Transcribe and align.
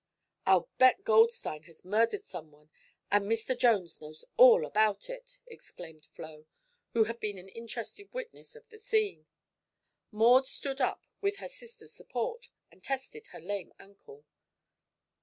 "I'll 0.47 0.67
bet 0.79 1.03
Goldstein 1.03 1.61
has 1.69 1.85
murdered 1.85 2.23
someone, 2.23 2.71
and 3.11 3.25
Mr. 3.25 3.55
Jones 3.55 4.01
knows 4.01 4.25
all 4.35 4.65
about 4.65 5.11
it!" 5.11 5.41
exclaimed 5.45 6.07
Flo, 6.07 6.47
who 6.93 7.03
had 7.03 7.19
been 7.19 7.37
an 7.37 7.49
interested 7.49 8.11
witness 8.11 8.55
of 8.55 8.67
the 8.69 8.79
scene. 8.79 9.27
Maud 10.09 10.47
stood 10.47 10.81
up, 10.81 11.05
with 11.21 11.35
her 11.35 11.47
sister's 11.47 11.93
support, 11.93 12.49
and 12.71 12.83
tested 12.83 13.27
her 13.27 13.39
lame 13.39 13.73
ankle. 13.77 14.25